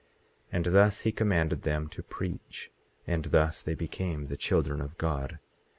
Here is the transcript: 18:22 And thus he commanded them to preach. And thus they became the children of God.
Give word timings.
18:22 0.47 0.47
And 0.53 0.65
thus 0.73 0.99
he 1.01 1.11
commanded 1.11 1.61
them 1.61 1.87
to 1.89 2.01
preach. 2.01 2.71
And 3.05 3.25
thus 3.25 3.61
they 3.61 3.75
became 3.75 4.29
the 4.29 4.35
children 4.35 4.81
of 4.81 4.97
God. 4.97 5.37